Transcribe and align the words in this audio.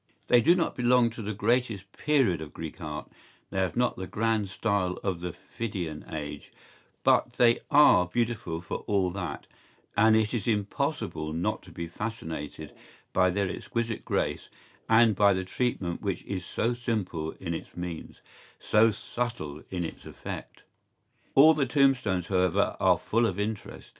¬Ý 0.01 0.07
They 0.29 0.41
do 0.41 0.55
not 0.55 0.75
belong 0.75 1.11
to 1.11 1.21
the 1.21 1.31
greatest 1.35 1.91
period 1.91 2.41
of 2.41 2.55
Greek 2.55 2.81
art, 2.81 3.11
they 3.51 3.59
have 3.59 3.77
not 3.77 3.97
the 3.97 4.07
grand 4.07 4.49
style 4.49 4.97
of 5.03 5.21
the 5.21 5.31
Phidian 5.31 6.11
age, 6.11 6.51
but 7.03 7.33
they 7.33 7.59
are 7.69 8.07
beautiful 8.07 8.61
for 8.61 8.77
all 8.87 9.11
that, 9.11 9.45
and 9.95 10.15
it 10.15 10.33
is 10.33 10.47
impossible 10.47 11.33
not 11.33 11.61
to 11.61 11.71
be 11.71 11.85
fascinated 11.85 12.73
by 13.13 13.29
their 13.29 13.47
exquisite 13.47 14.03
grace 14.03 14.49
and 14.89 15.15
by 15.15 15.33
the 15.33 15.45
treatment 15.45 16.01
which 16.01 16.23
is 16.23 16.43
so 16.43 16.73
simple 16.73 17.33
in 17.39 17.53
its 17.53 17.77
means, 17.77 18.21
so 18.59 18.89
subtle 18.89 19.61
in 19.69 19.83
its 19.83 20.03
effect.¬Ý 20.07 20.63
All 21.35 21.53
the 21.53 21.67
tombstones, 21.67 22.25
however, 22.27 22.75
are 22.79 22.97
full 22.97 23.27
of 23.27 23.39
interest. 23.39 23.89